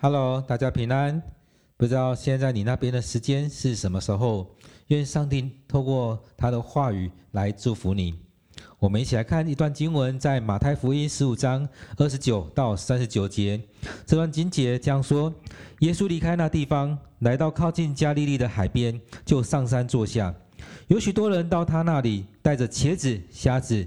[0.00, 1.20] Hello，大家平安。
[1.76, 4.54] 不知道现在你那边的时间是什么时候？
[4.86, 8.14] 愿上帝透过他的话语来祝福你。
[8.78, 13.60] 我们一起来看一段经文，在马太福音十五章二十九到三十九节。
[14.06, 15.34] 这段经节这样说：
[15.80, 20.32] 耶稣离开那地方，来到靠近加利利的海边，就上山坐下。
[20.86, 23.84] 有许多人到他那里，带着瘸子、瞎子、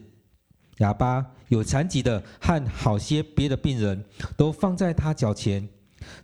[0.79, 4.03] 哑巴、有残疾的和好些别的病人，
[4.35, 5.69] 都放在他脚前。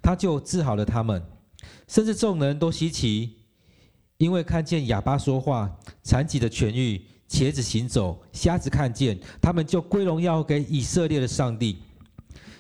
[0.02, 1.22] 他就治好了他们，
[1.88, 3.38] 甚至众人都稀奇，
[4.18, 11.78] 因为看见哑巴说话，残疾的痊愈，瘸子行走，瞎子看见，他们就归荣耀给以色列的上帝。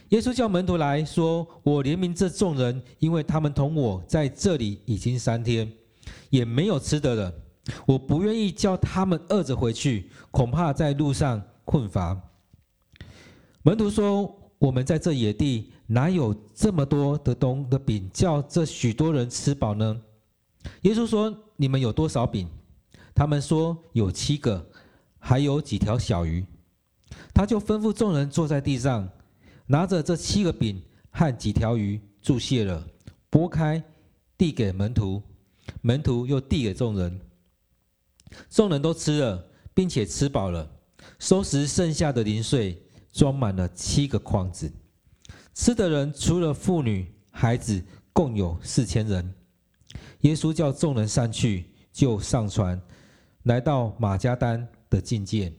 [0.10, 5.70] 耶稣叫门徒来说：“我怜悯这众人，因为他们同我在这里已经三天，
[6.30, 7.34] 也没有吃的了。
[7.86, 12.18] 我不愿意叫他们饿着回去，恐怕在路上困乏。”
[13.63, 20.02] 门徒说：“我们在这野地。”哪有这么多的东的饼，叫这许多人吃饱呢？
[20.82, 22.46] 耶稣说：“你们有多少饼？”
[23.16, 24.70] 他们说：“有七个，
[25.18, 26.46] 还有几条小鱼。”
[27.34, 29.08] 他就吩咐众人坐在地上，
[29.66, 32.86] 拿着这七个饼和几条鱼，祝谢了，
[33.30, 33.82] 拨开，
[34.38, 35.24] 递给门徒，
[35.80, 37.18] 门徒又递给众人。
[38.49, 40.70] 众人都吃了，并且吃饱了，
[41.18, 42.77] 收拾剩下的零碎，
[43.18, 44.71] 装满了七个筐子。
[45.55, 49.34] 吃的人除了妇女、孩子，共有四千人。
[50.20, 52.79] 耶稣叫众人散去，就上船，
[53.43, 55.51] 来到马加丹的境界。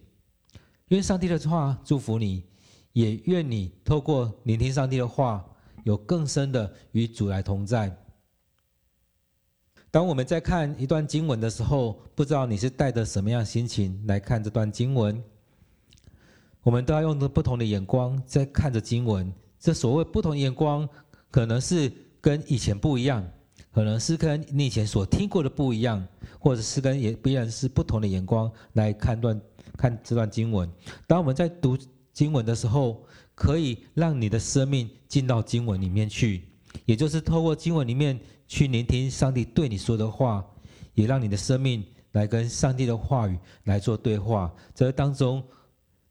[0.91, 2.45] 愿上帝的话祝福你，
[2.93, 5.45] 也愿你透过聆听上帝的话，
[5.83, 7.93] 有更深的与主来同在。
[9.91, 15.21] 当我们在看一段经文的时候，不知道你是带着什么样心情来看这段经文？
[16.69, 19.33] 我们都要用着不同的眼光在看着经文。
[19.59, 20.87] 这所谓不同眼光，
[21.31, 23.27] 可能是跟以前不一样，
[23.73, 26.07] 可能是跟你以前所听过的不一样，
[26.39, 29.41] 或者是跟也别人是不同的眼光来看段
[29.79, 30.71] 看这段经文。
[31.07, 31.75] 当我们在读
[32.13, 33.03] 经文的时候，
[33.35, 36.51] 可以让你的生命进到经文里面去，
[36.85, 40.45] 也就是透过经文里面去聆听上帝对你说的话，
[40.93, 44.55] 也让你的生命来跟上帝的话语来做对话。
[44.75, 45.43] 这当中，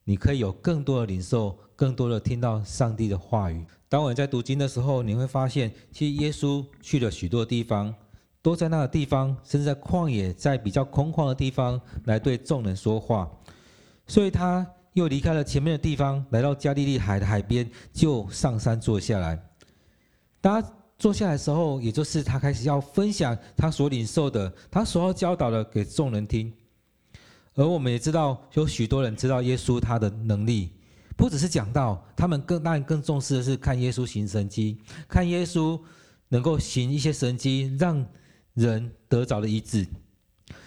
[0.07, 1.59] 你可以有更多的领受。
[1.77, 3.63] 更多的听到上帝的话语。
[3.87, 7.93] 当我们在读经的时候，你会发现，其实耶稣去了许多地方，
[8.41, 13.29] 都在那个地方，甚至在旷野，在比较空旷的地方来对众人说话。
[14.07, 19.39] 所以他又离开了前面的地方，来到加利利海的海边，就上山坐下来。
[20.41, 26.51] 当他坐下来的时候，也就是他开始要分享他所领受的，他所要教导的给众人听。
[27.57, 30.69] 而我们也知道，有许多人知道耶稣他的能力。
[31.15, 35.81] 不只是讲道，他们更当然更重视的是看耶稣行神迹，看耶稣
[36.29, 38.05] 能够行一些神迹，让
[38.53, 39.87] 人得着了医治。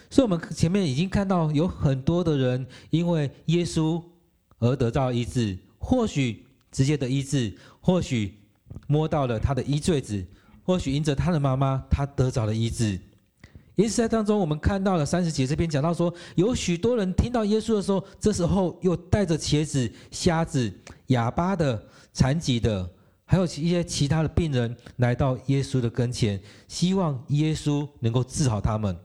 [0.09, 4.03] 所以，我们前面已经看到有很多的人因为耶稣
[4.59, 8.37] 而得到医治，或许直接的医治，或许
[8.87, 10.27] 摸到了他的衣坠子，
[10.63, 12.99] 或许因着他的妈妈，他得着了医治。
[13.75, 20.71] 因此，在当中，我们看到了三十节这边讲到说，有许多人听到耶稣的时候，这时候又带着瘸子、瞎子、
[21.07, 22.87] 哑巴的、残疾的，
[23.23, 28.95] 还有一些其他的病人来到耶稣的跟前，希望耶稣能够治好他们。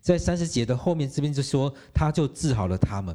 [0.00, 3.14] 在三十节的后面这边就说，他就治好了他们。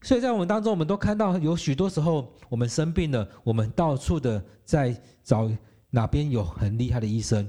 [0.00, 5.50] 所以在我们当中，我们都看到有许多时候，我们生病了，我们到处的在找
[5.90, 7.46] 哪边有很厉害的医生。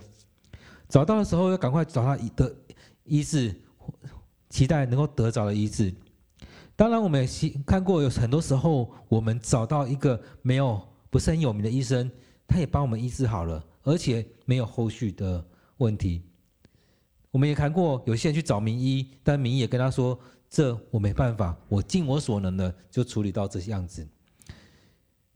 [0.91, 2.53] 找到的时候要赶快找他医的
[3.06, 3.56] 医治，
[4.50, 5.94] 期待能够得着的医治。
[6.75, 12.12] 当然，我们也看过有很多时候，我们找到一个没有不是很有名的医生，
[12.46, 15.41] 他也帮我们医治好了，而且没有后续的
[15.78, 16.24] 问题。
[17.31, 20.19] 我们也看过有些人去找名医，但名医也跟他说
[20.51, 24.06] ：“这我没办法，我尽我所能的就处理到这样子。”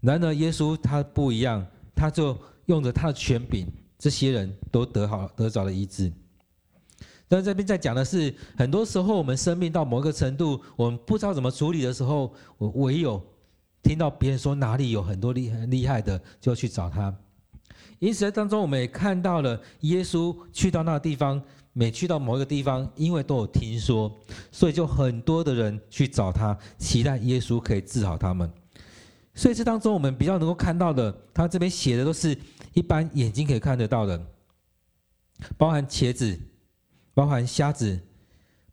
[0.01, 1.65] 然而，耶稣他不一样，
[1.95, 3.65] 他就用着他的权柄。
[3.97, 6.11] 这些人都得好得着了医治，
[7.27, 13.21] 但这边在讲的是，很多时候我们生病到某个程度，我们不知道怎么处理的时候，我唯有
[13.81, 17.15] 听到别人说哪里有很多厉害厉害的，就去找他。
[17.99, 24.11] 因此在当中，我们也看到了耶稣去到那个地方，每去到某一个地方，因为都有听说，
[24.51, 28.51] 所以就很多的人去找他，期待耶稣可以治好他们。
[29.35, 32.35] 所以这当中，我们比较能够看到的，他这边写的都是。
[32.73, 34.21] 一般眼睛可以看得到的，
[35.57, 36.37] 包含茄子，
[37.13, 37.97] 包含瞎子，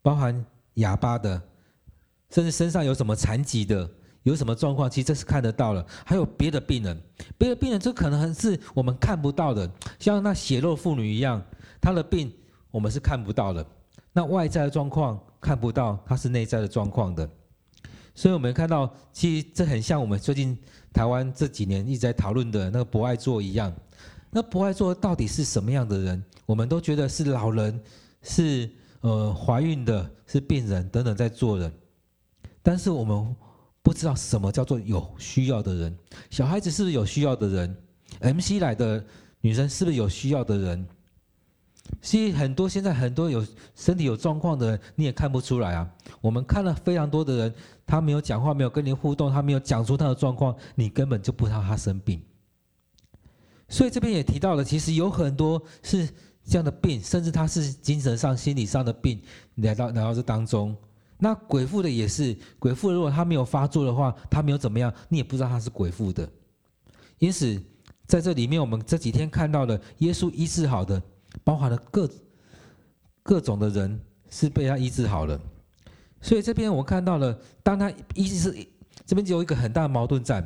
[0.01, 1.41] 包含哑巴的，
[2.29, 3.89] 甚至身上有什么残疾的，
[4.23, 5.85] 有什么状况，其实这是看得到的。
[6.05, 7.01] 还有别的病人，
[7.37, 11.41] 别的病人这可能是我们看不到的，像那血肉妇女一样，
[11.79, 12.29] 她的病
[12.69, 13.65] 我们是看不到的。
[14.11, 17.29] 那外在的状况看不到，她是内在的状况的。
[18.15, 20.57] 所以我们看到，其实这很像我们最近
[20.91, 23.73] 台湾这几年一直在讨论的那个博爱座一样。
[24.29, 26.23] 那博爱座到底是什么样的人？
[26.45, 27.79] 我们都觉得是老人，
[28.21, 28.69] 是
[29.01, 31.71] 呃怀孕的，是病人等等在做的。
[32.61, 33.35] 但是我们
[33.81, 35.97] 不知道什么叫做有需要的人。
[36.29, 37.77] 小孩子是不是有需要的人
[38.21, 39.03] ？MC 来的
[39.41, 40.87] 女生是不是有需要的人？
[42.03, 45.89] 其实很多现在很多有身体有状况的人，你也看不出来啊。
[46.19, 47.55] 我们看了非常多的人，
[47.85, 52.21] 他没有讲话，没有跟你互动，他没有讲出他的状况，你根本就不知道他生病。
[53.69, 56.05] 所以这边也提到了，其实有很多是
[56.45, 59.21] 这样的病，甚至他是精神上、心理上的病
[59.55, 60.75] 来到来到这当中。
[61.17, 66.29] 那鬼附的也是，鬼附如果他没有发作的话，他没有怎么样，你也不知道他是鬼附的。
[67.17, 67.57] 因此，
[68.05, 71.01] 在这里面我们这几天看到的耶稣医治好的，
[71.43, 72.09] 包含了各
[73.21, 73.99] 各种的人
[74.29, 75.39] 是被他医治好了。
[76.21, 78.67] 所以这边我看到了，当他医治是
[79.05, 80.45] 这边就有一个很大的矛盾在。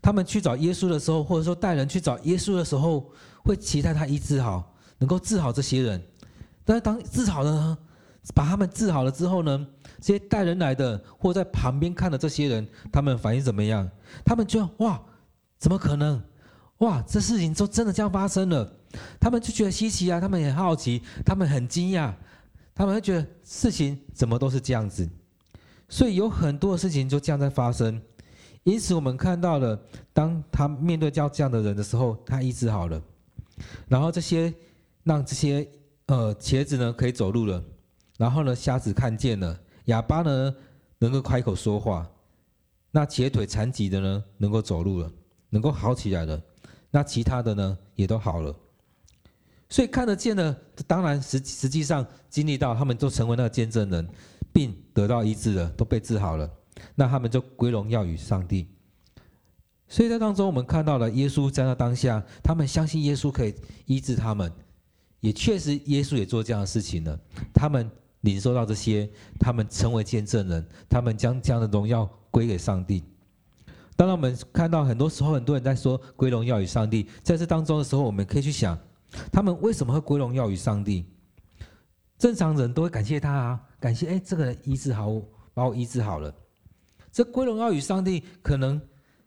[0.00, 3.10] 他们去找耶稣的时候，或者说带人去找耶稣的时候，
[3.42, 6.02] 会期待他医治好，能够治好这些人。
[6.62, 7.78] 但是当治好了呢，
[8.34, 9.66] 把他们治好了之后呢，
[10.00, 13.90] 这些带人来的或在旁边看的这些人，他们反应怎么样？
[14.24, 15.00] 他们就哇，
[15.58, 16.22] 怎么可能？
[16.78, 18.70] 哇，这事情就真的这样发生了？
[19.20, 22.12] 他们就觉得稀奇啊，他们很好奇，他们很惊讶，
[22.74, 25.08] 他们会觉得事情怎么都是这样子？
[25.88, 28.00] 所以有很多的事情就这样在发生。
[28.62, 29.78] 因此，我们看到了，
[30.14, 33.00] 当他面对叫这样的人的时候，他医治好了，
[33.86, 34.52] 然后这些
[35.02, 35.68] 让这些
[36.06, 37.62] 呃瘸子呢可以走路了，
[38.16, 40.54] 然后呢瞎子看见了，哑巴呢
[40.98, 42.10] 能够开口说话，
[42.90, 45.12] 那瘸腿残疾的呢能够走路了，
[45.50, 46.40] 能够好起来了，
[46.90, 48.56] 那其他的呢也都好了，
[49.74, 50.56] 所以看得见的，
[50.86, 54.08] 当然实实际上经历到，他们都成为那个见证人，
[54.52, 56.48] 并得到医治了，都被治好了。
[56.94, 58.68] 那他们就归荣耀与上帝，
[59.88, 63.52] 所以在当中我们看到了耶稣在那当下，他们相信耶稣可以
[63.86, 64.48] 医治他们，
[65.18, 67.18] 也确实耶稣也做这样的事情了。
[67.52, 67.90] 他们
[68.20, 69.10] 领受到这些，
[69.40, 73.02] 他们成为见证人，他们将这样的荣耀归给上帝。
[73.96, 78.78] 当然，我们看到很多时候很多人在说归荣耀与上帝，在这当中的时候，我们可以去想，
[79.32, 81.04] 他们为什么会归荣耀于上帝？
[82.18, 85.10] 正常人都会感谢他啊，感谢哎，这个人医治好，
[85.52, 86.34] 把我医治好了。
[87.12, 88.80] 这归荣耀与上帝，可能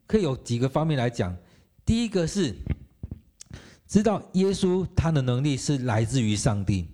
[0.06, 1.36] 可以有几个方面来讲。
[1.86, 2.56] 第一个是
[3.88, 6.90] 知道耶稣他的能力是来自于上帝，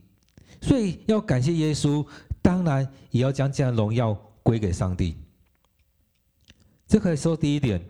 [0.62, 2.06] 所以要感谢耶稣，
[2.42, 4.14] 当然也要将这样的荣耀
[4.44, 5.18] 归给上帝。
[6.88, 7.82] 这可以说第一点。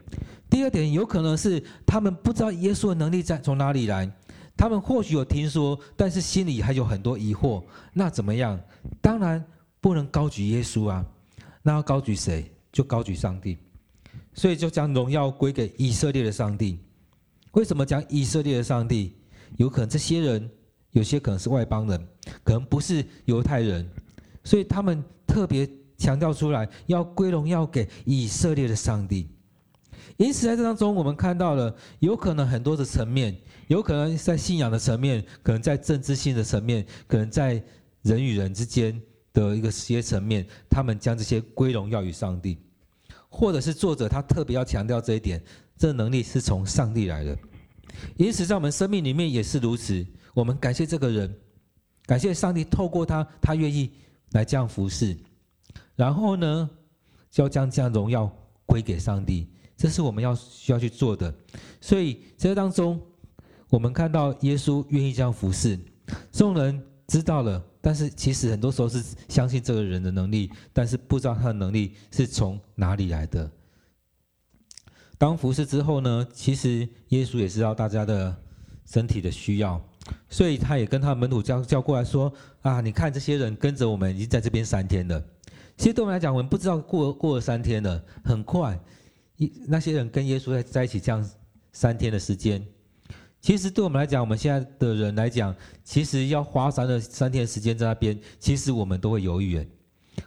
[0.49, 4.09] 第二点，有可能是他们不知道耶稣的能力在从哪里来，
[4.55, 7.63] 他们或许有听说，但是心里还有很多疑惑。
[7.93, 8.59] 那怎么样？
[9.01, 9.43] 当然
[9.81, 11.05] 不能高举耶稣啊，
[11.61, 12.49] 那要高举谁？
[12.71, 13.57] 就高举上帝，
[14.33, 16.79] 所以就将荣耀归给以色列的上帝。
[17.51, 19.15] 为什么讲以色列的上帝？
[19.57, 20.49] 有可能这些人
[20.89, 22.07] 有些可能是外邦人，
[22.43, 23.87] 可能不是犹太人，
[24.43, 29.29] 所以他们特别强调出来，要归荣耀给以色列的上帝。
[30.17, 33.35] 因此在这当中，我们看到了有可能很多的层面，
[33.67, 37.63] 有可能在信仰的层面，可能在政治性的层面，可能在
[38.01, 39.01] 人与人之间。
[39.33, 42.55] 的一个些层面，他们将这些归荣耀于上帝，
[43.27, 45.43] 或者是作者他特别要强调这一点，
[45.75, 47.35] 这能力是从上帝来的。
[48.15, 50.05] 因此，在我们生命里面也是如此。
[50.35, 51.35] 我们感谢这个人，
[52.05, 53.91] 感谢上帝透过他，他愿意
[54.33, 55.17] 来这样服侍，
[55.95, 56.69] 然后呢，
[57.31, 58.31] 就要将这样荣耀
[58.67, 59.49] 归给上帝，
[59.83, 61.35] 这是我们要需要去做的。
[61.81, 62.97] 所以在这当中，
[63.67, 65.77] 我们看到耶稣愿意这样服侍，
[66.31, 67.61] 众人知道了。
[67.81, 73.51] 但是其实很多时候是相信这个人的能力，但是不知道他的能力是从哪里来的。
[75.17, 78.33] 当服侍之后呢，其实耶稣也知道大家的
[78.85, 79.85] 身体的需要，
[80.29, 82.31] 所以他也跟他的门徒叫叫过来说
[82.63, 85.21] ：“啊，你看这些人跟着我们已经在这边三天了。
[85.75, 88.79] 其实对我们来讲，我们不知道过过了三天了，很快，
[89.37, 91.29] 一那些人跟耶稣在在一起这样
[91.71, 92.65] 三天的时间。”
[93.41, 99.67] 其实对我们来讲，我们现在的人来讲，其实要花三的三天的时间在那边，其实我们都会犹豫。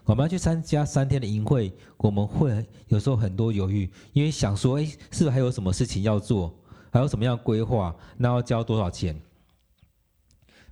[0.04, 6.54] 我们要去参加三天的营会，我们会有时候很多犹豫，因为想说，哎，是不是还有什么事情要做，
[6.90, 9.18] 还有什么样规划，那要交多少钱？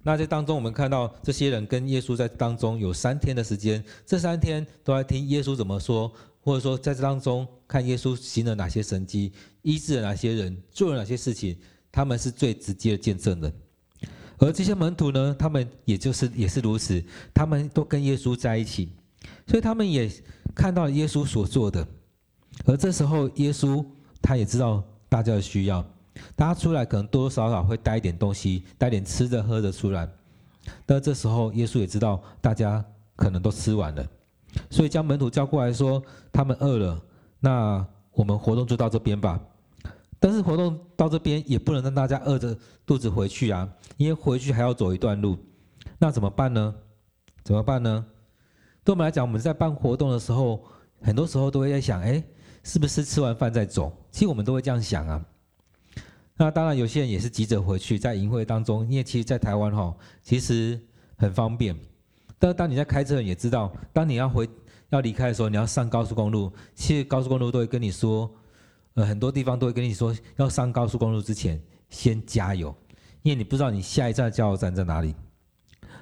[0.02, 6.12] 那在当中，我们看到这些人跟耶稣在当中有三天的时间，这三天都在听耶稣怎么说，
[6.44, 9.32] 或者说在这当中看耶稣行了哪些神迹，
[9.62, 11.56] 医治了哪些人，做了哪些事情，
[11.90, 13.52] 他们是最直接的见证人。
[14.36, 18.90] 而这些门徒呢，他们也就是也是如此，他们都跟耶稣在一起，
[19.46, 20.10] 所以他们也
[20.54, 21.86] 看到耶稣所做的。
[22.66, 23.84] 而这时候，耶稣
[24.20, 25.82] 他也知道大家的需要，
[26.36, 30.06] 大家出来可能多多少少会带一点东西，带点吃的喝的出来。
[30.84, 32.84] 但这时候，耶稣也知道大家
[33.16, 34.06] 可能都吃完了，
[34.70, 37.02] 所以将门徒叫过来说：“他们饿了，
[37.40, 39.40] 那我们活动就到这边吧。”
[40.20, 42.56] 但是活动到这边也不能让大家饿着
[42.86, 43.68] 肚子回去啊，
[43.98, 45.36] 因为回去还要走一段路，
[45.98, 46.74] 那怎么办呢？
[47.42, 48.04] 怎么办呢？
[48.82, 50.64] 对我们来讲，我们在办活动的时候，
[51.02, 52.24] 很多时候都会在想，哎，
[52.62, 53.92] 是不是吃完饭再走？
[54.10, 55.22] 其实我们都会这样想啊。
[56.36, 60.80] 那当然，有些人也是急着回去，在营会当中，因为其实，在台湾哈，其实
[61.16, 61.76] 很方便。
[62.44, 64.46] 但当你在开车，也知道，当你要回
[64.90, 68.30] 要离开的时候，你要上高速公路，其实高速公路都会跟你说。
[68.92, 72.72] 呃，很多地方都会跟你说，要上高速公路之前先加油，
[73.22, 75.14] 因为你不知道你下一站加油站在哪里。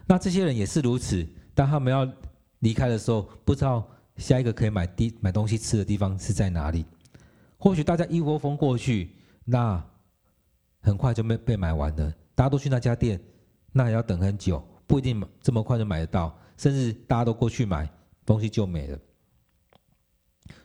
[0.04, 2.06] 那这些人也是如此，当他们要
[2.58, 6.84] 离开的时候，不知道下一个可以买地买东西吃的地方是在哪里。
[7.56, 9.82] 或许大家一窝蜂过去，那
[10.80, 12.12] 很快就被被买完了。
[12.34, 13.18] 大家都去那家店，
[13.72, 17.90] 那还要等很久，不一定这么快就买得到，甚至大家都过去买
[18.26, 18.98] 东西就没了。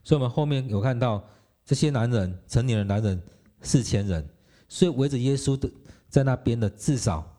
[0.04, 1.24] 所以，我们后面有看到。
[1.68, 3.22] 这些男人，成年的男人
[3.62, 4.26] 四千人，
[4.70, 5.70] 所以围着耶稣的
[6.08, 7.30] 在那边的至少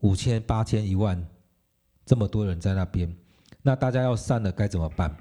[0.00, 1.24] 五千、八千、一万，
[2.04, 3.16] 这么多人在那边，
[3.62, 5.16] 那大家要散了该怎么办？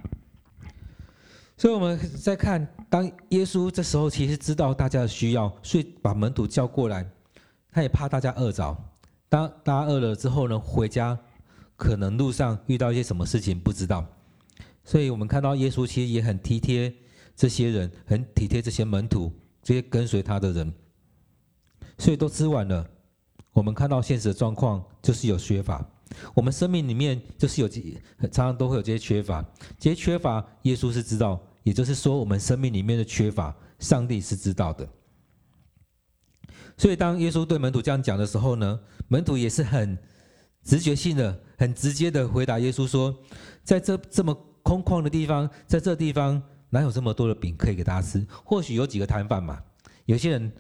[1.57, 7.07] 所以我们再看，当耶稣这时候其实知道大家的需要，所以把门徒叫过来，
[7.71, 8.75] 他也怕大家饿着。
[9.29, 11.17] 当大家饿了之后呢，回家
[11.77, 14.05] 可能路上遇到一些什么事情不知道，
[14.83, 16.93] 所以我们看到耶稣其实也很体贴。
[17.35, 19.31] 这些人很体贴这些门徒，
[19.63, 20.73] 这些跟随他的人，
[21.97, 22.85] 所以都吃完了。
[23.53, 25.81] 我们看到现实的状况就是有缺乏，
[26.33, 29.41] 我们生命里面就是有常常都会有这些缺乏，
[29.77, 34.85] 这些缺乏耶稣是知道，也就是说我们生命里面的缺乏，上帝是知道的。
[36.77, 38.77] 所以当耶稣对门徒这样讲的时候呢，
[39.09, 39.97] 门徒也是很
[40.63, 43.13] 直觉性的、很直接的回答耶稣说
[43.63, 48.23] ：“在这这么空旷的地方，在这地方。”哪有这么多的饼可以给大家吃？
[48.45, 49.59] 或许有几个摊贩嘛，
[50.05, 50.51] 有些人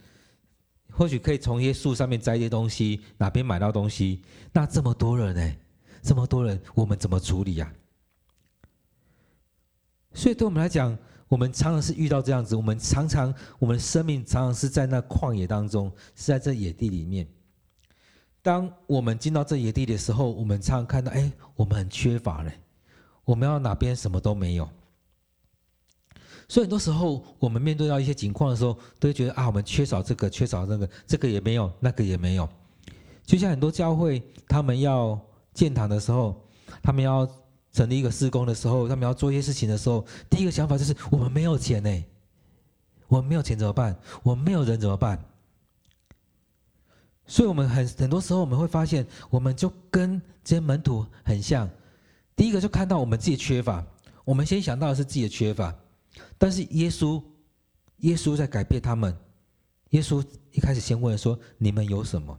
[0.89, 4.23] 或许可以从一些树上面摘一些东西，哪边买到东西？
[4.51, 5.55] 那这么多人呢？
[6.01, 7.71] 这么多人，我们怎么处理呀？
[10.15, 17.27] 所以对我们来讲，我们常常是遇到这样子，我们常常我们生命常常是在那旷野当中，是在这野地里面。
[18.49, 22.51] 当我们进到这野地的时候，我们常常看到，哎，我们很缺乏嘞，
[23.23, 24.67] 我们要哪边什么都没有。
[26.47, 32.49] 所以很多时候，我们面对到一些情况的时候，都会觉得啊，我们缺少这个，缺少那个，这个也没有，那个也没有。
[33.23, 35.19] 就像很多教会，他们要
[35.53, 36.43] 建堂的时候，
[36.81, 37.29] 他们要
[37.71, 42.03] 成立一个施工的时候，他们要做一些事情的时候，第一个想法就是我们没有钱呢，
[43.07, 43.95] 我们没有钱怎么办？
[44.23, 45.23] 我们没有人怎么办？
[47.29, 51.69] 所以，我们很很多时候我们会发现，我们就跟这些门徒很像。
[52.35, 53.85] 第一个就看到我们自己缺乏，
[54.25, 55.73] 我们先想到的是自己的缺乏。
[56.39, 57.23] 但是耶稣，
[57.97, 59.15] 耶稣在改变他们。
[59.91, 62.37] 耶稣一开始先问说：“你们有什么？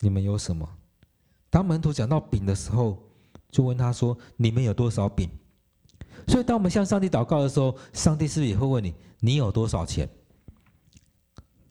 [0.00, 0.68] 你们有什么？”
[1.48, 3.00] 当门徒讲到饼的时候，
[3.50, 5.30] 就问他说：“你们有多少饼？”
[6.26, 10.08] 所以，当我们向上帝祷告的时候，上帝是不是也会问你：“你有多少钱？”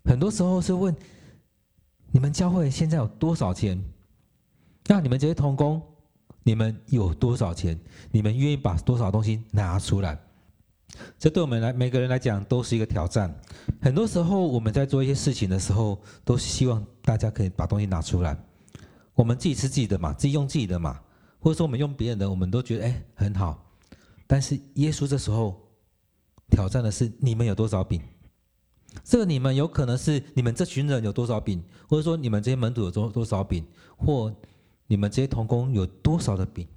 [0.05, 0.95] 很多时候是问
[2.11, 3.81] 你们教会现在有多少钱？
[4.85, 5.81] 那你们这些同工，
[6.43, 7.77] 你们有多少钱？
[8.11, 10.17] 你们愿意把多少东西拿出来？
[11.19, 13.37] 这对我们来每个人来讲都是一个挑战。
[13.81, 18.37] 很多时候我们在做一些事情的时候，都希望大家可以把东西拿出来。
[19.13, 20.99] 我们自己吃自己的嘛，自己用自己的嘛，
[21.39, 23.63] 或者说我们用别人的，我们都觉得哎很好。
[24.25, 25.69] 但是耶稣这时候
[26.49, 28.01] 挑战的是你们有多少饼？
[29.03, 33.65] 这个你们有可能是你们这群人有多少饼，或者说你们这些门徒有多多少饼，
[33.97, 34.33] 或
[34.87, 36.67] 你们这些同工有多少的饼？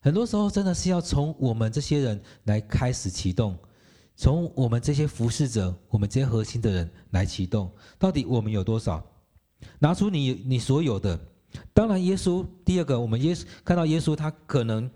[0.00, 3.58] 很多时候真的是要从我们这些人来开始启动，
[4.16, 7.70] 从我们这些服侍者、我们这些核心的人来启动。
[7.98, 9.04] 到底我们有多少？
[9.80, 11.18] 拿出你你所有的。
[11.72, 14.88] 当然，耶稣第二个，我们耶稣看到耶稣，他可能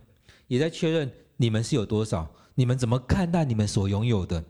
[0.46, 4.44] 也在确认你们是有多少，你们怎么看待你们所拥有的？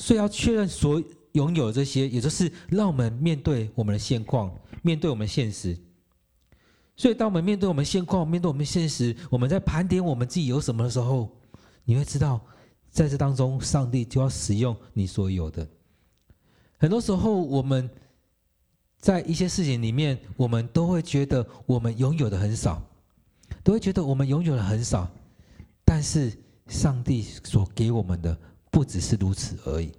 [0.00, 1.00] 所以要确认所
[1.32, 4.50] 拥有这些，也就是让我们面对我们的现况，
[4.82, 5.76] 面对我们现实。
[6.96, 11.30] 所以，当我们面对我们现况、面对我们现实，我们在盘点我们自己有什么的时候，
[11.84, 12.40] 你会知道，
[12.90, 15.68] 在这当中，上帝就要使用你所有的。
[16.78, 17.88] 很多时候，我们
[18.98, 22.82] 在一些事情里面，我们都会觉得我们拥有的很少，
[23.62, 25.10] 都会觉得我们拥有的很少。
[25.84, 26.32] 但是，
[26.68, 28.38] 上帝所给我们的
[28.70, 29.92] 不只是如此而已。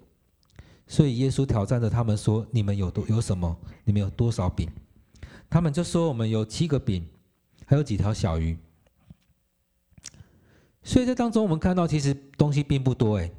[0.88, 3.58] 所以，耶稣挑战着他们说：“你们有多有什么？
[3.86, 4.68] 你们有多少饼？”
[5.50, 7.06] 他们就说：“我们有七个饼，
[7.66, 8.58] 还有几条小鱼。”
[10.84, 13.32] 所以在当中，我们看到其实东西并不多，哎。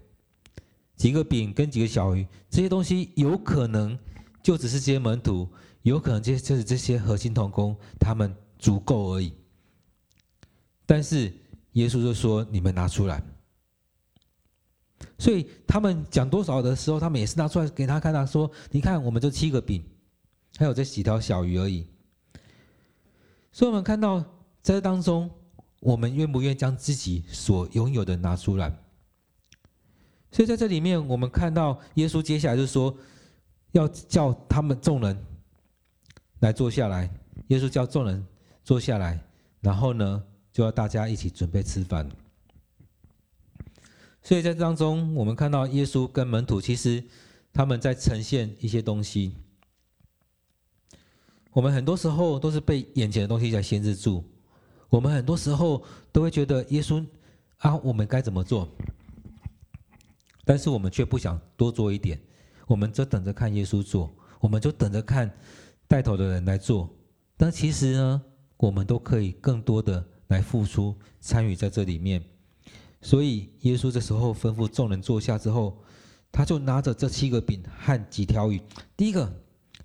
[0.95, 3.99] 几个饼跟几个小鱼，这些东西有可能
[4.43, 5.49] 就只是这些门徒，
[5.83, 9.33] 有可能就就是这些核心同工他们足够而已。
[10.87, 11.33] 但是
[11.73, 13.21] 耶稣就说：“你们拿出来。”
[15.18, 19.82] 所以他们讲多少的时候，他们也是拿出来给他看，他说：“你看，我们就七个饼，
[20.56, 21.87] 还有这几条小鱼而已。”
[23.52, 24.21] 所以我们看到
[24.62, 25.30] 在这当中，
[25.80, 28.73] 我们愿不愿意将自己所拥有的拿出来？
[30.30, 32.97] 所以在这里面，我们看到耶稣接下来就说，
[33.73, 35.26] 要叫他们众人
[36.40, 37.11] 来坐下来。
[37.49, 38.26] 耶稣叫众人
[38.64, 39.21] 坐下来，
[39.61, 42.09] 然后呢，就要大家一起准备吃饭。
[44.23, 47.02] 所以在这当中，我们看到耶稣跟门徒其实
[47.52, 49.35] 他们在呈现一些东西。
[51.52, 54.25] 我们很多时候都是被眼前的东西在限制住，
[54.88, 57.05] 我们很多时候都会觉得耶稣
[57.59, 58.69] 啊，我们该怎么做？
[60.45, 62.19] 但是我们却不想多做一点，
[62.67, 64.11] 我们就等着看耶稣做，
[64.41, 65.31] 我们就等着看
[65.87, 66.88] 带头的人来做。
[67.37, 68.23] 但其实呢，
[68.57, 72.23] 我们都可以更多的来付出参与在这里面。
[73.02, 75.76] 所以耶稣这时候吩咐众人坐下之后，
[76.30, 78.62] 他就拿着这七个饼和几条鱼。
[78.97, 79.30] 第一个，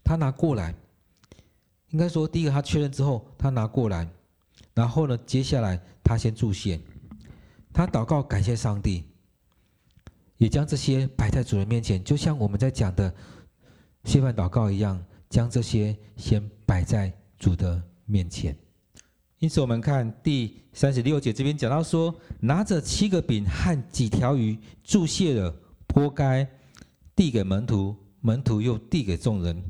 [0.04, 0.74] 他拿过来，
[1.90, 4.08] 应该说第一个他确认之后，他拿过来，
[4.74, 6.80] 然后呢，接下来他先祝谢，
[7.74, 9.04] 他祷告感谢上帝。
[10.38, 13.12] 也将这些摆在主人面前，就像我们在讲的
[14.04, 18.56] 谢饭祷告一样，将这些先摆在主的面前。
[19.40, 26.48] 因此，我们看第三十六节这边讲到说，拿着七个饼和几条鱼，祝谢了，拨开，
[27.16, 29.64] 递给门徒，门徒又递给众人。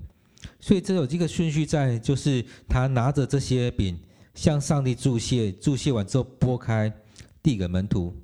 [0.61, 3.99] 所以，这有这个顺序在，就是他拿着这些饼
[4.35, 6.89] 向上帝祝谢，祝谢完之后拨开，
[7.43, 8.15] 递给门徒。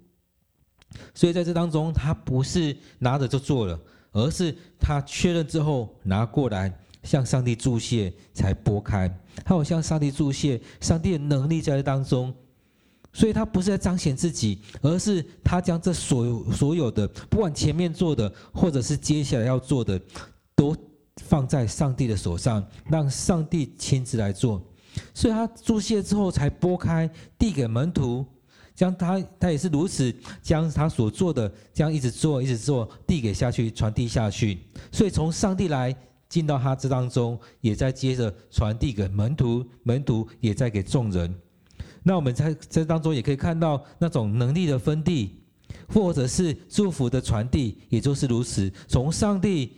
[1.14, 3.78] 所以在这当中，他不是拿着就做了，
[4.14, 9.14] 而是他确认之后拿过来向上帝祝谢，才拨开。
[9.44, 12.34] 他有向上帝注谢，上帝的能力在这当中。
[13.12, 20.02] 所以他不是在彰显自己，而是他将这所有所有的，不管前面做的，或者是接下来要做的，
[20.56, 20.76] 都
[21.18, 24.60] 放在上帝的手上，让上帝亲自来做。
[25.14, 28.26] 所以他注谢之后才拨开，递给门徒。
[28.76, 34.58] 将他，他也是如此，将他所做的这样一直做，一直做，递给下去，传递下去。
[34.92, 35.96] 所以从上帝来
[36.34, 41.32] 进到他这当中，也在接着传递给门徒，门徒也在给众人。
[42.02, 45.44] 那我们在这当中也可以看到那种能力的分地，
[45.88, 49.74] 或者是祝福的传递，也就是如此，从上帝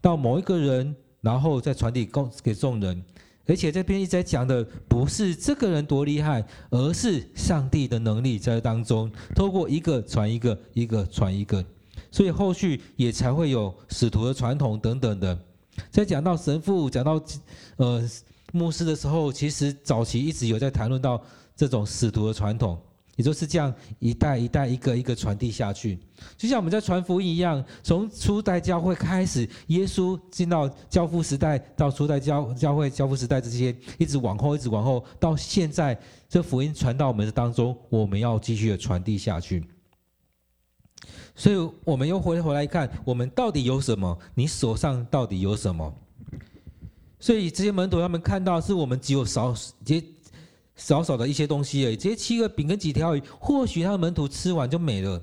[0.00, 3.00] 到某一个人，然后再传递给给众人。
[3.46, 11.64] 而且这边一直在讲的不是这个人多厉害，而是上帝的能力在当中，透过一个传一个，一个传一个，
[12.10, 15.38] 所以后续也才会有使徒的传统等等的。
[15.90, 17.22] 在讲到神父、讲到
[17.76, 18.02] 呃
[18.52, 21.22] 牧师的时候，其实早期一直有在谈论到
[21.56, 22.78] 这种使徒的传统。
[23.16, 25.98] 也就是这样一代一代一个一个传递下去，
[26.34, 39.62] 就像我们在传福音一样，从初代教会开始，耶稣进到教父时代，到初代教教会教父时代这些，一直往后，一直往后，到现在，这福音传到我们的当中，我们要继续的传递下去。
[41.34, 44.18] 所以，我们又回回来看，我们到底有什么？
[44.34, 45.94] 你手上到底有什么？
[47.18, 50.04] 所以，这些门徒他们看到，是我们只有少这。
[50.74, 55.22] 少少的一些东西而已，这些七个饼跟几条鱼，或许他的门徒吃完就没了。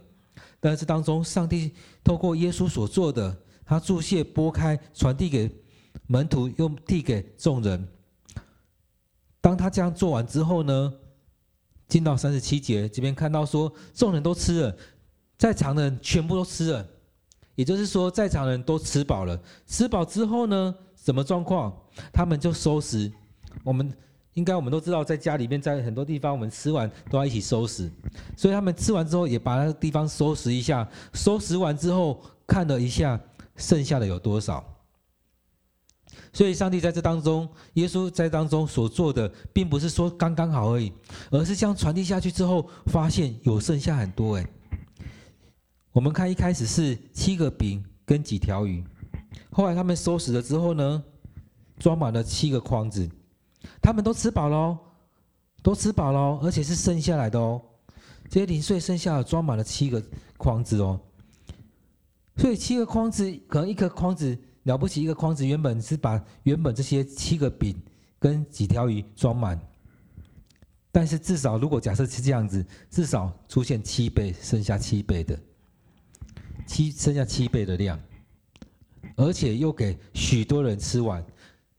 [0.60, 5.50] 但是当中，上帝透过耶稣所做的，他注谢、拨开、传递给
[6.06, 7.86] 门徒，又递给众人。
[9.42, 10.94] 当他这样做完之后呢，
[11.88, 14.78] 进到三十七节这边看到说，众人都吃了，
[15.40, 16.88] 在场的人全部都吃了，
[17.56, 19.42] 也就是说，在场的人都吃饱了。
[19.66, 21.76] 吃饱之后呢，什么状况？
[22.14, 23.12] 他们就收拾
[23.64, 23.92] 我们。
[24.36, 27.92] 应该我们都知道，在家里面，在很多地方，我们吃完都要一起收拾。
[28.38, 30.88] 所以他们吃完之后，也把那个地方收拾一下。
[31.14, 33.20] 收拾完之后，看了一下
[33.58, 34.64] 剩下的有多少。
[36.32, 40.94] 所以，上帝在这当中，耶稣在当中所做的，并不是说刚刚好而已，
[41.32, 44.36] 而是将传递下去之后，发现有剩下很多。
[44.36, 44.48] 诶，
[46.00, 48.82] 我们看一开始是七个饼跟几条鱼，
[49.52, 51.04] 后来他们收拾了之后呢，
[51.78, 53.06] 装满了七个筐子，
[53.82, 54.80] 他们都吃饱了，哦
[55.62, 57.62] 都吃饱了，哦而且是剩下来的哦。
[58.30, 60.02] 这些零碎剩下的装满了七个
[60.38, 60.98] 筐子哦，
[62.38, 67.78] 所以七个筐子可能一个筐子了不起，一个筐子原本是把原本这些七个饼
[68.18, 69.60] 跟几条鱼装满，
[70.94, 75.38] 但是至少如果假设是这样子，至少出现七倍，剩下七倍的。
[76.70, 78.00] 七，剩下七倍的量，
[79.16, 81.26] 而且又给许多人吃完，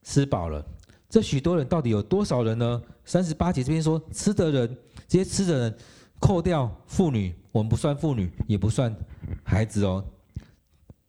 [0.02, 0.66] 吃饱了。
[1.08, 2.82] 这许多人到底有多少人呢？
[3.04, 4.76] 三十八节这边说，吃的人，
[5.06, 5.78] 这些吃的人。
[6.22, 8.94] 扣掉妇女，我们不算妇女，也不算
[9.42, 10.04] 孩子哦，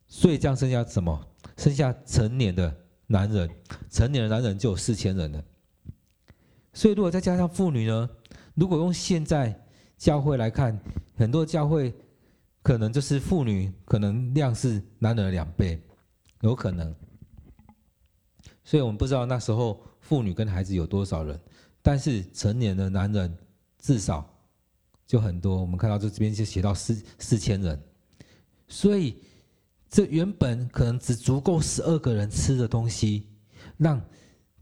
[0.08, 1.28] 所以这样剩下什么？
[1.58, 2.74] 剩下成年的
[3.08, 3.50] 男人，
[3.89, 5.44] 成年的男人就有四千人了。
[6.72, 8.10] 所以如果再加上妇女呢？
[8.56, 9.54] 如果用现在
[9.98, 10.80] 教会来看，
[11.17, 11.94] 很多教会
[12.62, 15.82] 可能就是妇女可能量是男人的两倍，
[16.41, 16.95] 有可能。
[18.63, 21.39] 所以我们不知道那时候妇女跟孩子有多少人，
[21.82, 23.38] 但是成年的男人
[23.80, 24.28] 至少。
[25.08, 27.78] 就很多，我们看到这这边就写到四四千人，
[28.69, 29.17] 所以
[29.89, 33.28] 这原本可能只足够十二个人吃的东西，
[33.76, 34.02] 让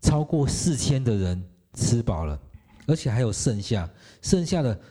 [0.02, 2.42] 超过四千的人吃饱了，
[2.88, 3.88] 而且还有剩下，
[4.24, 4.82] 剩下的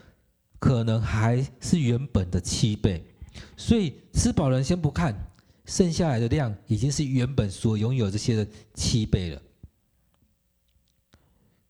[0.58, 3.04] 可能还是原本的七倍，
[3.56, 5.14] 所以吃饱人先不看，
[5.66, 9.42] 剩下来的量已经是原本所拥有这些的七倍了。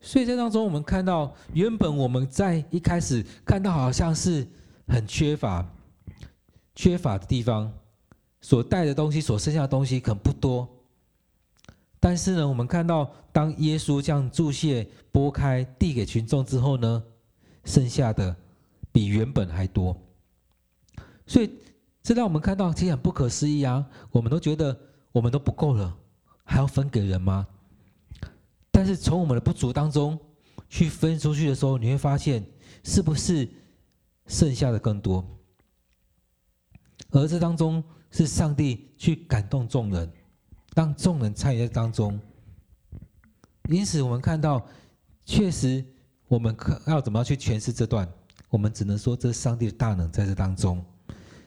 [0.01, 4.46] 所以在当中，我们看到原本我们在一开始看到好像是
[4.87, 5.68] 很缺乏、
[6.74, 7.70] 缺乏的地方，
[8.40, 10.66] 所带的东西、所剩下的东西可能不多。
[12.01, 17.03] 但是呢，我们看到当耶稣将祝谢拨开递给群众之后呢，
[17.64, 18.35] 剩下的
[18.99, 19.97] 比原本还多。
[21.25, 21.49] 所以
[22.03, 23.89] 这让我们看到其实很不可思议啊！
[24.11, 24.77] 我们都觉得
[25.13, 25.97] 我们都不够了，
[26.43, 27.47] 还要分给人吗？
[28.73, 30.19] 但是从我们的不足当中
[30.69, 32.45] 去分出去的时候，你会发现
[32.83, 33.49] 是不是
[34.27, 35.25] 剩下的更多？
[37.11, 40.13] 而这当中是上帝去感动众人，
[40.75, 42.19] 让众人参与在当中。
[43.69, 44.67] 因此，我们看到
[45.25, 45.85] 确实
[46.27, 48.13] 我们可要怎么样去诠释这段？
[48.49, 50.85] 我们只能说，这上帝的大能在这当中，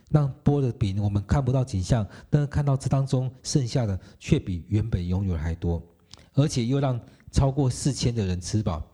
[0.09, 5.81] 让剥的饼我们看不到景象，但是看到这当中剩下的却比原本拥有的还多，
[6.33, 6.99] 而且又让。
[7.33, 8.85] 超过四千的人吃饱，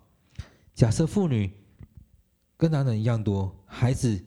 [0.76, 1.52] 假设妇女
[2.56, 4.24] 跟男人一样多，孩子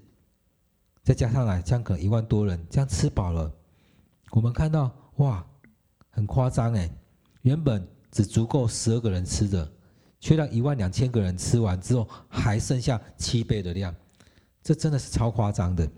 [1.05, 3.49] 再加上来，这样可能一万多人这样吃饱了。
[4.33, 5.47] 我们看到哇，
[6.09, 6.90] 很夸张哎，
[7.43, 9.73] 原本只足够十二个人吃的，
[10.20, 13.92] 却让一万两千个人吃完之后，还剩下七倍的量，
[14.62, 15.90] 这真的是超夸张的。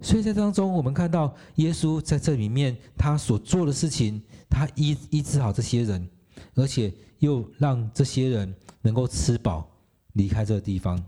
[0.00, 6.08] 所以在当中，我们看到耶稣在这里面他所做的事情，他医医治好这些人。
[6.54, 9.68] 而且又让这些人能够吃饱，
[10.14, 11.00] 离开这个地方，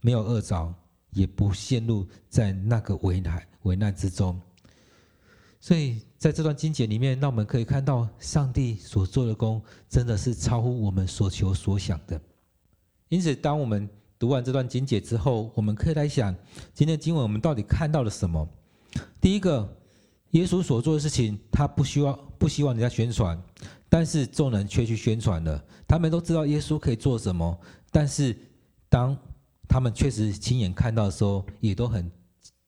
[0.00, 0.74] 没有饿着，
[1.12, 4.40] 也不陷入在那个危难危难之中。
[5.64, 12.20] 所以在这段经节里面，让我们可以看到上帝所做的工，真的是超乎我们所求所想的。
[13.08, 16.36] 因此，当我们读完这段经节之后，我们可以来想，
[16.74, 18.46] 今天经文我们到底看到了什么？
[19.22, 19.66] 第一个，
[20.32, 23.42] 耶稣所做的事情，他不希望不希望人家宣传。
[23.88, 27.58] 但是众人却去宣传了，他们都知道耶稣可以做什么，
[27.90, 28.36] 但是
[28.90, 29.16] 当
[29.66, 32.12] 他们确实亲眼看到的时候，也都很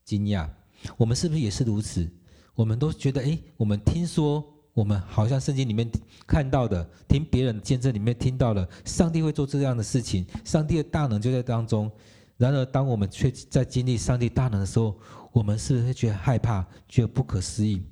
[0.03, 0.49] 惊讶。
[0.97, 2.09] 我们是不是也是如此？
[2.57, 4.43] 我们都觉得，哎，我们听说，
[4.73, 5.87] 我们好像圣经里面
[6.25, 11.91] 看到的，听别人见证里面听到了，上帝会做这样的事情，上帝的大能就在当中。
[12.37, 14.99] 然而，当我们却在经历上帝大能的时候，
[15.31, 17.83] 我们是不是会觉得害怕，觉得不可思议？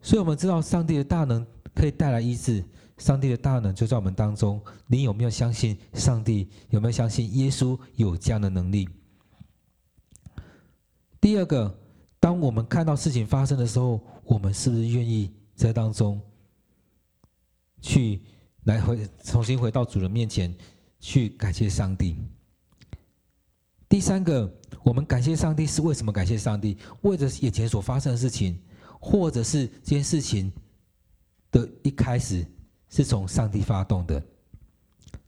[0.00, 1.44] 所以，我们知道上帝的大能。
[1.74, 2.62] 可以带来医治，
[2.98, 4.60] 上帝的大能就在我们当中。
[4.86, 6.50] 你有没有相信上帝？
[6.68, 8.86] 有没有相信耶稣有这样的能力？
[11.18, 11.74] 第二个，
[12.22, 16.20] 当我们看到事情发生的时候，我们是不是愿意在当中
[17.80, 18.22] 去
[18.62, 20.54] 来回重新回到主人面前
[21.00, 22.16] 去感谢上帝？
[23.88, 24.48] 第三个，
[24.84, 26.12] 我们感谢上帝是为什么？
[26.12, 28.56] 感谢上帝，为着眼前所发生的事情，
[29.00, 30.52] 或者是这件事情。
[31.50, 32.46] 的一开始
[32.88, 34.18] 是从上帝发动的，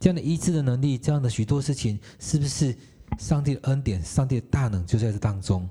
[0.00, 2.74] 这样的医治的能力，这样的许多事情，是不是
[3.18, 5.68] 上帝的恩典、上帝的大能就在这当中？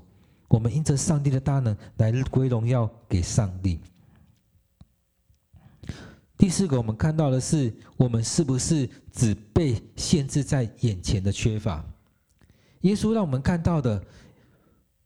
[0.48, 3.80] 我们因着上帝的大能来归荣耀给上帝。
[6.36, 11.84] 第四个，我们看到的是，我们是不是只被限制在眼前的缺乏？
[12.80, 14.02] 耶稣让我们看到的，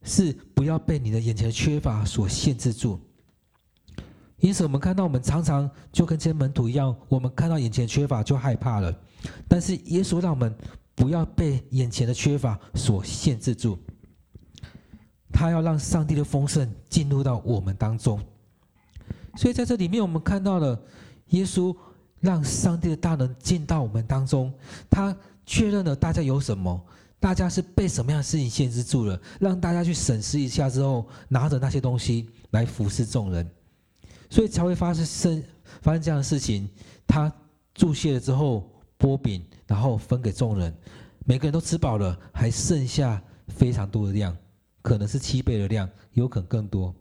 [0.03, 2.98] 是不要被你的眼前缺乏所限制住。
[4.40, 8.92] 因此，我们看到我们常常就跟这些门徒一样，我们看到眼前缺乏就害怕了。
[9.46, 10.57] 但是耶稣让我们
[10.94, 13.79] 不要被眼前的缺乏所限制住，
[15.38, 18.20] 他要让上帝的丰盛进入到我们当中。
[19.37, 20.77] 所以在这里面，我们看到了
[21.29, 21.72] 耶稣
[22.18, 24.53] 让上帝的大能进到我们当中，
[24.90, 26.85] 他确认了大家有什么，
[27.20, 33.48] 大家是被什么样的事情限制住了，让大家去审视一下之后，拿着那些东西来服侍众人。
[34.29, 35.44] 所以才会发生生
[35.83, 36.68] 发生这样的事情。
[37.07, 37.33] 他
[37.74, 40.74] 注谢了之后，擘饼，然后分给众人，
[41.24, 44.37] 每个人都吃饱了，还剩下非常多的量，
[44.88, 46.94] 可能是七倍的量，有可能更多。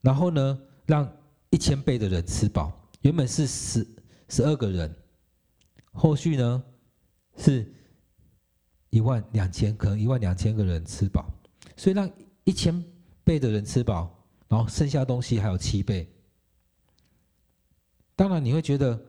[0.00, 1.08] 然后呢，让
[1.50, 3.86] 一千倍的人吃饱，原本是十
[4.28, 4.92] 十二个人，
[5.92, 6.64] 后续呢
[7.36, 7.72] 是
[8.90, 11.32] 一万两千，可能一万两千个人吃饱，
[11.76, 12.10] 所以让
[12.42, 12.84] 一千
[13.22, 14.10] 倍的人吃饱。
[14.48, 16.08] 然后剩下东西还有七倍。
[18.16, 19.00] 当然你会觉得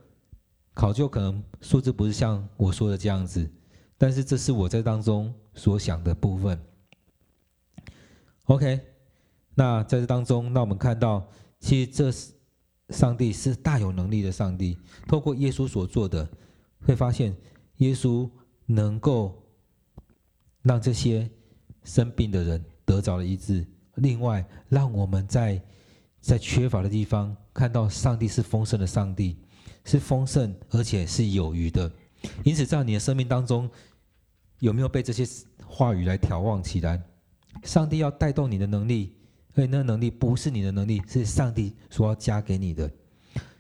[0.74, 3.52] 考究可能数字不是像我说的这样子，
[3.98, 6.60] 但是这是我在当中所想的部分。
[8.46, 8.80] OK，
[9.56, 11.28] 那在这当中，那我们看到，
[11.60, 12.32] 其实这是
[12.90, 14.78] 上帝是大有能力的上帝。
[15.08, 16.30] 透过耶稣所做的，
[16.82, 17.36] 会发现
[17.78, 18.30] 耶稣
[18.68, 19.44] 能够
[20.62, 21.28] 让这些
[21.84, 23.66] 生病的人得着了医治。
[23.96, 25.60] 另外，让我们在
[26.22, 29.38] 在缺乏的地方看到上帝是丰盛的上帝，
[29.86, 31.92] 是丰盛而且是有余的。
[32.44, 33.68] 因此，在你的生命当中，
[34.60, 35.26] 有没有被这些
[35.66, 37.02] 话语来眺望起来？
[37.66, 39.14] 上帝要带动你的能力，
[39.54, 42.90] 而且那个能力不是你的能力，是上帝所要加给你的。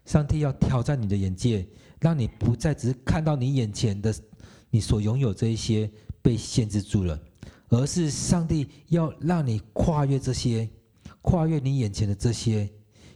[0.06, 1.68] 上帝要挑战你的眼界，
[2.00, 4.14] 让你不再只是看到你眼前的
[4.70, 5.92] 你所拥有这一些
[6.22, 7.20] 被限制住了。
[7.70, 10.70] 而是上帝要让你跨越这些，
[11.24, 12.70] 跨越你眼前的这些，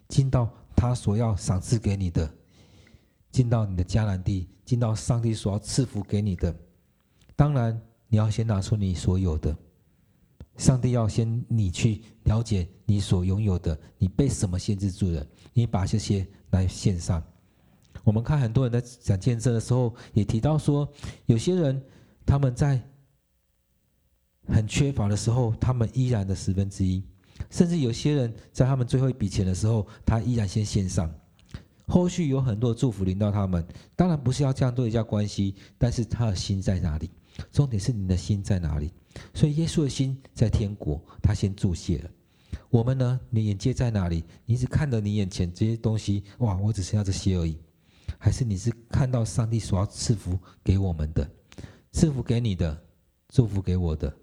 [0.07, 2.29] 进到他所要赏赐给你的，
[3.31, 6.53] 进到你的迦南地，进到上帝所要赐福给你的。
[7.35, 9.55] 当然，你要先拿出你所有的。
[10.59, 15.25] 上帝要先你去了解你所拥有的，你被什么限制住了？
[15.53, 17.23] 你把这些来献上。
[18.03, 20.87] 我们看很多人在讲见证的时候，也提到说，
[21.25, 21.83] 有些人
[22.23, 22.79] 他们在。
[24.51, 27.03] 很缺乏的时候，他们依然的十分之一，
[27.51, 31.07] 甚至有些人在他们最后一笔钱的时候，他依然先献上，
[31.87, 33.63] 后续有很多祝福临到他们。
[33.95, 37.11] 当然不是要这样对人家关系，但是他的心在哪里？
[37.51, 38.93] 重点是你的心在哪里？
[39.33, 42.09] 所以耶稣的心在天国，他先注谢了。
[42.69, 43.19] 我们呢？
[43.29, 44.23] 你眼界在哪里？
[44.45, 47.57] 你只看着你眼前这些东西，哇，我只剩下这些而已，
[48.19, 51.27] 还是你是看到上帝所要赐福给我们的，
[51.91, 52.79] 赐福给你的，
[53.29, 54.13] 祝福给我的？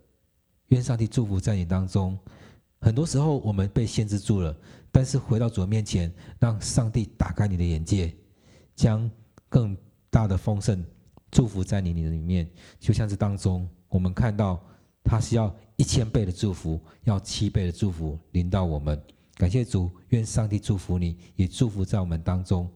[0.68, 2.18] 愿上帝祝福在你当中。
[2.80, 4.56] 很多时候我们被限制住了，
[4.92, 8.14] 但是回到主面前，让上帝打开你的眼界，
[8.76, 9.10] 将
[9.48, 9.76] 更
[10.08, 10.84] 大的丰盛
[11.30, 12.48] 祝福在你你的里面。
[12.78, 14.62] 就像是当中我们看到，
[15.02, 19.00] 他是要一千倍的祝福，要七倍的祝福临到我们。
[19.34, 22.70] 感谢主，愿上帝祝福你，也祝福在我们当中。